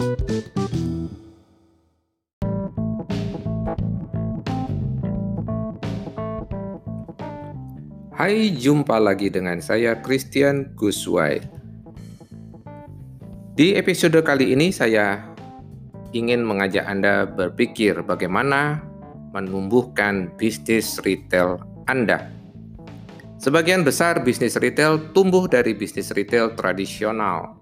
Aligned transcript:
Hai, 0.00 0.08
jumpa 8.56 8.96
lagi 8.96 9.28
dengan 9.28 9.60
saya 9.60 10.00
Christian 10.00 10.72
Guswai. 10.72 11.44
Di 13.52 13.76
episode 13.76 14.16
kali 14.24 14.56
ini 14.56 14.72
saya 14.72 15.20
ingin 16.16 16.48
mengajak 16.48 16.88
Anda 16.88 17.28
berpikir 17.28 18.00
bagaimana 18.00 18.80
menumbuhkan 19.36 20.32
bisnis 20.40 20.96
retail 21.04 21.60
Anda. 21.84 22.32
Sebagian 23.36 23.84
besar 23.84 24.24
bisnis 24.24 24.56
retail 24.56 25.12
tumbuh 25.12 25.44
dari 25.44 25.76
bisnis 25.76 26.08
retail 26.16 26.56
tradisional. 26.56 27.59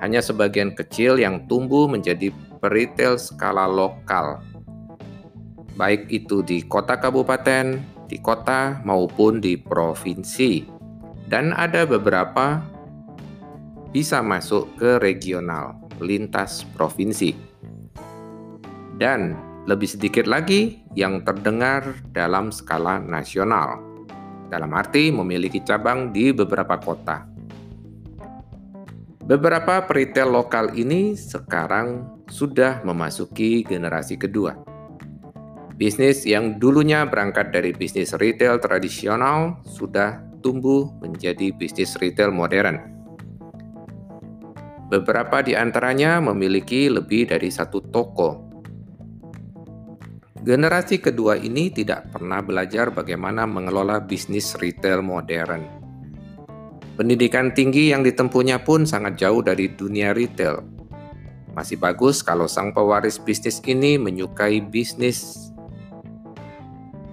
Hanya 0.00 0.24
sebagian 0.24 0.72
kecil 0.72 1.20
yang 1.20 1.44
tumbuh 1.44 1.84
menjadi 1.84 2.32
retail 2.64 3.20
skala 3.20 3.68
lokal. 3.68 4.40
Baik 5.76 6.08
itu 6.12 6.44
di 6.44 6.64
kota 6.64 6.96
kabupaten, 6.96 7.80
di 8.08 8.16
kota 8.20 8.80
maupun 8.84 9.40
di 9.40 9.56
provinsi, 9.60 10.64
dan 11.28 11.52
ada 11.56 11.86
beberapa 11.86 12.60
bisa 13.94 14.20
masuk 14.20 14.66
ke 14.76 14.98
regional, 14.98 15.78
lintas 16.00 16.64
provinsi, 16.74 17.32
dan 19.00 19.38
lebih 19.68 19.86
sedikit 19.86 20.26
lagi 20.26 20.82
yang 20.98 21.22
terdengar 21.22 21.96
dalam 22.10 22.50
skala 22.50 22.98
nasional, 22.98 23.78
dalam 24.50 24.72
arti 24.74 25.14
memiliki 25.14 25.62
cabang 25.62 26.10
di 26.10 26.34
beberapa 26.34 26.76
kota. 26.80 27.24
Beberapa 29.30 29.86
retail 29.86 30.34
lokal 30.34 30.74
ini 30.74 31.14
sekarang 31.14 32.18
sudah 32.26 32.82
memasuki 32.82 33.62
generasi 33.62 34.18
kedua 34.18 34.58
Bisnis 35.80 36.28
yang 36.28 36.60
dulunya 36.60 37.08
berangkat 37.08 37.56
dari 37.56 37.72
bisnis 37.72 38.12
retail 38.12 38.60
tradisional 38.60 39.64
sudah 39.64 40.20
tumbuh 40.44 40.92
menjadi 41.00 41.56
bisnis 41.56 41.96
retail 41.96 42.28
modern. 42.28 42.76
Beberapa 44.92 45.40
di 45.40 45.56
antaranya 45.56 46.20
memiliki 46.20 46.92
lebih 46.92 47.32
dari 47.32 47.48
satu 47.48 47.80
toko. 47.88 48.44
Generasi 50.44 51.00
kedua 51.00 51.40
ini 51.40 51.72
tidak 51.72 52.12
pernah 52.12 52.44
belajar 52.44 52.92
bagaimana 52.92 53.48
mengelola 53.48 54.04
bisnis 54.04 54.52
retail 54.60 55.00
modern. 55.00 55.79
Pendidikan 57.00 57.56
tinggi 57.56 57.96
yang 57.96 58.04
ditempuhnya 58.04 58.60
pun 58.60 58.84
sangat 58.84 59.16
jauh 59.16 59.40
dari 59.40 59.72
dunia 59.72 60.12
retail. 60.12 60.60
Masih 61.56 61.80
bagus 61.80 62.20
kalau 62.20 62.44
sang 62.44 62.76
pewaris 62.76 63.16
bisnis 63.16 63.64
ini 63.64 63.96
menyukai 63.96 64.60
bisnis 64.60 65.48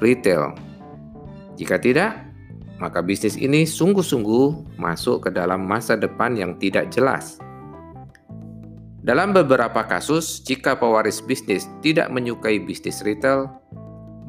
retail. 0.00 0.56
Jika 1.60 1.76
tidak, 1.76 2.16
maka 2.80 3.04
bisnis 3.04 3.36
ini 3.36 3.68
sungguh-sungguh 3.68 4.80
masuk 4.80 5.28
ke 5.28 5.30
dalam 5.36 5.68
masa 5.68 6.00
depan 6.00 6.32
yang 6.32 6.56
tidak 6.56 6.88
jelas. 6.88 7.36
Dalam 9.04 9.36
beberapa 9.36 9.84
kasus, 9.84 10.40
jika 10.48 10.80
pewaris 10.80 11.20
bisnis 11.20 11.68
tidak 11.84 12.08
menyukai 12.08 12.56
bisnis 12.56 13.04
retail, 13.04 13.52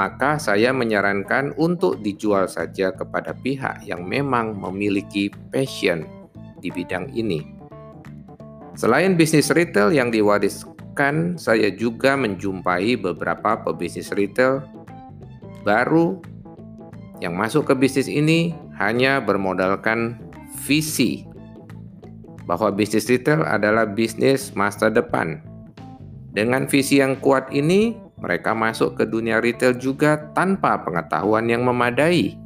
maka 0.00 0.40
saya 0.40 0.72
menyarankan 0.72 1.52
untuk 1.60 2.00
dijual 2.00 2.48
saja 2.48 2.88
kepada 2.88 3.36
pihak 3.36 3.84
yang 3.84 4.08
memang 4.08 4.56
memiliki 4.56 5.28
passion 5.52 6.08
di 6.64 6.72
bidang 6.72 7.12
ini. 7.12 7.44
Selain 8.72 9.12
bisnis 9.12 9.52
retail 9.52 9.92
yang 9.92 10.08
diwariskan, 10.08 11.36
saya 11.36 11.68
juga 11.68 12.16
menjumpai 12.16 12.96
beberapa 12.96 13.60
pebisnis 13.60 14.08
retail 14.16 14.64
baru 15.68 16.16
yang 17.20 17.36
masuk 17.36 17.68
ke 17.68 17.76
bisnis 17.76 18.08
ini 18.08 18.56
hanya 18.80 19.20
bermodalkan 19.20 20.16
visi 20.64 21.28
bahwa 22.48 22.72
bisnis 22.72 23.04
retail 23.04 23.44
adalah 23.44 23.84
bisnis 23.84 24.56
masa 24.56 24.88
depan. 24.88 25.44
Dengan 26.32 26.64
visi 26.64 27.04
yang 27.04 27.20
kuat 27.20 27.52
ini, 27.52 28.00
mereka 28.20 28.52
masuk 28.52 29.00
ke 29.00 29.04
dunia 29.08 29.40
retail 29.40 29.72
juga 29.76 30.28
tanpa 30.36 30.76
pengetahuan 30.84 31.48
yang 31.48 31.64
memadai. 31.64 32.36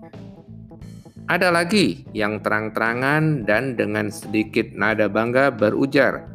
Ada 1.25 1.51
lagi 1.51 2.05
yang 2.15 2.39
terang-terangan 2.45 3.49
dan 3.49 3.75
dengan 3.75 4.13
sedikit 4.13 4.71
nada 4.77 5.11
bangga 5.11 5.51
berujar 5.51 6.29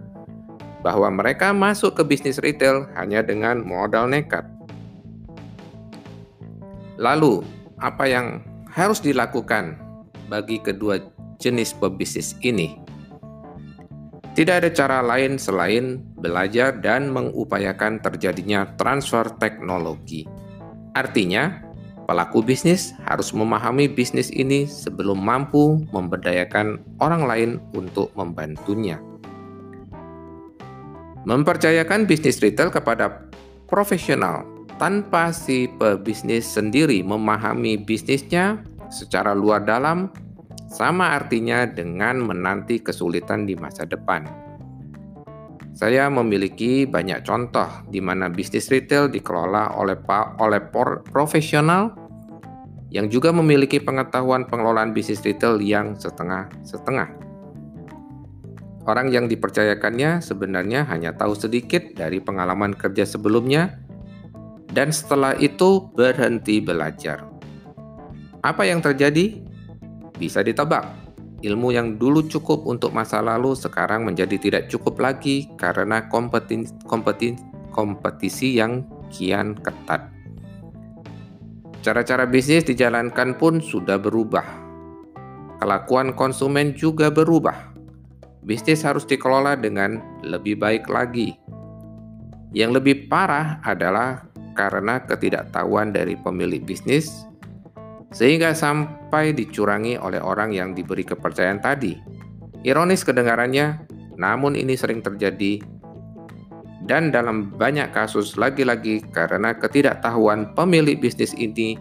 bahwa 0.82 1.12
mereka 1.12 1.54
masuk 1.56 2.00
ke 2.00 2.04
bisnis 2.04 2.40
retail 2.40 2.88
hanya 2.96 3.24
dengan 3.24 3.64
modal 3.64 4.10
nekat. 4.10 4.44
Lalu, 7.00 7.46
apa 7.80 8.04
yang 8.12 8.44
harus 8.68 9.00
dilakukan 9.00 9.80
bagi 10.28 10.60
kedua 10.60 11.00
jenis 11.40 11.72
pebisnis 11.78 12.36
ini? 12.44 12.76
Tidak 14.36 14.56
ada 14.64 14.72
cara 14.72 15.00
lain 15.04 15.40
selain 15.40 16.00
belajar 16.19 16.75
dan 16.80 17.09
mengupayakan 17.09 18.03
terjadinya 18.03 18.68
transfer 18.75 19.28
teknologi. 19.40 20.28
Artinya, 20.94 21.63
pelaku 22.09 22.41
bisnis 22.41 22.91
harus 23.06 23.31
memahami 23.31 23.85
bisnis 23.85 24.34
ini 24.34 24.66
sebelum 24.66 25.22
mampu 25.22 25.85
memberdayakan 25.96 26.81
orang 27.00 27.24
lain 27.24 27.52
untuk 27.78 28.12
membantunya. 28.18 28.97
Mempercayakan 31.28 32.07
bisnis 32.07 32.40
retail 32.40 32.72
kepada 32.72 33.28
profesional 33.69 34.47
tanpa 34.81 35.30
si 35.36 35.69
pebisnis 35.78 36.47
sendiri 36.47 37.03
memahami 37.03 37.78
bisnisnya 37.78 38.63
secara 38.90 39.38
luar 39.38 39.62
dalam, 39.62 40.09
sama 40.72 41.13
artinya 41.13 41.69
dengan 41.69 42.24
menanti 42.25 42.81
kesulitan 42.81 43.46
di 43.46 43.53
masa 43.53 43.86
depan. 43.86 44.49
Saya 45.80 46.12
memiliki 46.12 46.84
banyak 46.84 47.24
contoh 47.24 47.88
di 47.88 48.04
mana 48.04 48.28
bisnis 48.28 48.68
retail 48.68 49.08
dikelola 49.08 49.80
oleh 49.80 49.96
oleh 50.44 50.60
profesional 51.08 51.96
yang 52.92 53.08
juga 53.08 53.32
memiliki 53.32 53.80
pengetahuan 53.80 54.44
pengelolaan 54.44 54.92
bisnis 54.92 55.24
retail 55.24 55.56
yang 55.64 55.96
setengah-setengah. 55.96 57.16
Orang 58.92 59.08
yang 59.08 59.32
dipercayakannya 59.32 60.20
sebenarnya 60.20 60.84
hanya 60.92 61.16
tahu 61.16 61.32
sedikit 61.32 61.96
dari 61.96 62.20
pengalaman 62.20 62.76
kerja 62.76 63.08
sebelumnya 63.08 63.80
dan 64.76 64.92
setelah 64.92 65.32
itu 65.40 65.88
berhenti 65.96 66.60
belajar. 66.60 67.24
Apa 68.44 68.68
yang 68.68 68.84
terjadi? 68.84 69.40
Bisa 70.20 70.44
ditebak. 70.44 70.99
Ilmu 71.40 71.72
yang 71.72 71.96
dulu 71.96 72.28
cukup 72.28 72.68
untuk 72.68 72.92
masa 72.92 73.24
lalu 73.24 73.56
sekarang 73.56 74.04
menjadi 74.04 74.36
tidak 74.36 74.64
cukup 74.68 75.00
lagi 75.00 75.48
karena 75.56 76.12
kompetisi, 76.12 76.76
kompetisi, 76.84 77.40
kompetisi 77.72 78.60
yang 78.60 78.84
kian 79.08 79.56
ketat. 79.56 80.12
Cara-cara 81.80 82.28
bisnis 82.28 82.68
dijalankan 82.68 83.40
pun 83.40 83.64
sudah 83.64 83.96
berubah. 83.96 84.44
Kelakuan 85.64 86.12
konsumen 86.12 86.76
juga 86.76 87.08
berubah. 87.08 87.72
Bisnis 88.44 88.84
harus 88.84 89.08
dikelola 89.08 89.56
dengan 89.56 90.20
lebih 90.20 90.60
baik 90.60 90.92
lagi. 90.92 91.40
Yang 92.52 92.84
lebih 92.84 92.96
parah 93.08 93.64
adalah 93.64 94.28
karena 94.60 95.00
ketidaktahuan 95.08 95.96
dari 95.96 96.20
pemilik 96.20 96.60
bisnis, 96.60 97.24
sehingga 98.12 98.52
sampai 98.52 98.99
dicurangi 99.12 99.97
oleh 99.97 100.22
orang 100.22 100.53
yang 100.53 100.78
diberi 100.78 101.02
kepercayaan 101.03 101.59
tadi. 101.59 101.97
Ironis 102.62 103.02
kedengarannya, 103.02 103.90
namun 104.16 104.53
ini 104.53 104.78
sering 104.78 105.02
terjadi 105.02 105.64
dan 106.89 107.13
dalam 107.13 107.54
banyak 107.54 107.94
kasus 107.94 108.34
lagi-lagi 108.34 109.06
karena 109.13 109.54
ketidaktahuan 109.54 110.57
pemilik 110.57 110.98
bisnis 110.98 111.38
ini 111.38 111.78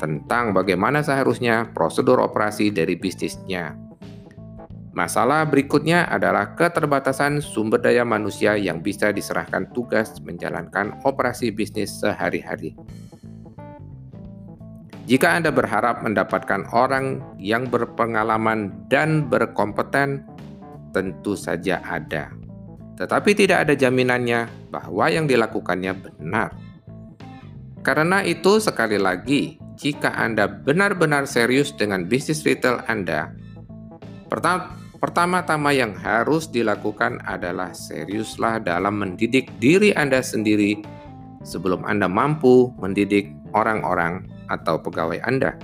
tentang 0.00 0.56
bagaimana 0.56 1.04
seharusnya 1.04 1.68
prosedur 1.76 2.24
operasi 2.24 2.72
dari 2.72 2.96
bisnisnya. 2.96 3.76
Masalah 4.96 5.46
berikutnya 5.46 6.08
adalah 6.08 6.56
keterbatasan 6.56 7.44
sumber 7.44 7.78
daya 7.78 8.02
manusia 8.02 8.56
yang 8.56 8.82
bisa 8.82 9.12
diserahkan 9.12 9.70
tugas 9.70 10.18
menjalankan 10.24 10.98
operasi 11.04 11.52
bisnis 11.52 12.00
sehari-hari. 12.00 12.74
Jika 15.10 15.34
Anda 15.34 15.50
berharap 15.50 16.06
mendapatkan 16.06 16.70
orang 16.70 17.18
yang 17.34 17.66
berpengalaman 17.66 18.86
dan 18.86 19.26
berkompeten, 19.26 20.22
tentu 20.94 21.34
saja 21.34 21.82
ada. 21.82 22.30
Tetapi 22.94 23.34
tidak 23.34 23.66
ada 23.66 23.74
jaminannya 23.74 24.70
bahwa 24.70 25.10
yang 25.10 25.26
dilakukannya 25.26 25.98
benar. 25.98 26.54
Karena 27.82 28.22
itu, 28.22 28.62
sekali 28.62 29.02
lagi, 29.02 29.58
jika 29.74 30.14
Anda 30.14 30.46
benar-benar 30.46 31.26
serius 31.26 31.74
dengan 31.74 32.06
bisnis 32.06 32.46
retail 32.46 32.78
Anda, 32.86 33.34
pertama 34.30 34.78
pertama-tama 35.02 35.74
yang 35.74 35.90
harus 35.98 36.46
dilakukan 36.46 37.18
adalah 37.26 37.74
seriuslah 37.74 38.62
dalam 38.62 39.02
mendidik 39.02 39.50
diri 39.58 39.90
Anda 39.90 40.22
sendiri 40.22 40.78
sebelum 41.42 41.82
Anda 41.82 42.06
mampu 42.06 42.70
mendidik 42.78 43.32
orang-orang 43.58 44.38
atau 44.50 44.82
pegawai 44.82 45.22
Anda. 45.22 45.54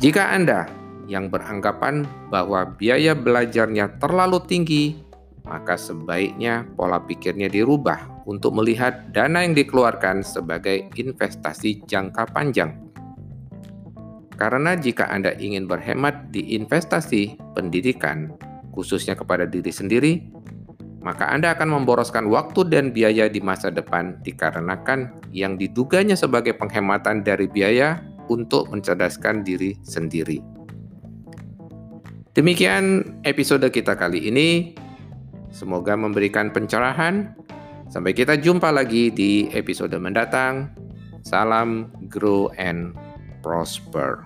Jika 0.00 0.32
Anda 0.32 0.66
yang 1.06 1.28
beranggapan 1.28 2.08
bahwa 2.32 2.64
biaya 2.74 3.12
belajarnya 3.12 4.00
terlalu 4.00 4.40
tinggi, 4.48 4.96
maka 5.44 5.76
sebaiknya 5.76 6.64
pola 6.74 7.02
pikirnya 7.02 7.52
dirubah 7.52 8.24
untuk 8.24 8.56
melihat 8.56 9.10
dana 9.12 9.44
yang 9.44 9.52
dikeluarkan 9.52 10.24
sebagai 10.24 10.88
investasi 10.96 11.84
jangka 11.84 12.30
panjang. 12.30 12.78
Karena 14.38 14.74
jika 14.74 15.06
Anda 15.12 15.36
ingin 15.38 15.68
berhemat 15.68 16.34
di 16.34 16.56
investasi 16.58 17.38
pendidikan, 17.54 18.34
khususnya 18.74 19.14
kepada 19.14 19.46
diri 19.46 19.70
sendiri, 19.70 20.12
maka 21.02 21.28
Anda 21.28 21.58
akan 21.58 21.82
memboroskan 21.82 22.30
waktu 22.30 22.70
dan 22.70 22.94
biaya 22.94 23.26
di 23.26 23.42
masa 23.42 23.68
depan 23.68 24.22
dikarenakan 24.22 25.10
yang 25.34 25.58
diduganya 25.58 26.14
sebagai 26.14 26.54
penghematan 26.54 27.26
dari 27.26 27.50
biaya 27.50 28.00
untuk 28.30 28.70
mencerdaskan 28.70 29.42
diri 29.42 29.74
sendiri. 29.82 30.38
Demikian 32.32 33.18
episode 33.28 33.66
kita 33.68 33.92
kali 33.98 34.30
ini. 34.30 34.72
Semoga 35.52 35.98
memberikan 35.98 36.48
pencerahan. 36.48 37.36
Sampai 37.92 38.16
kita 38.16 38.40
jumpa 38.40 38.72
lagi 38.72 39.12
di 39.12 39.52
episode 39.52 39.92
mendatang. 40.00 40.72
Salam 41.20 41.92
grow 42.08 42.48
and 42.56 42.96
prosper. 43.44 44.24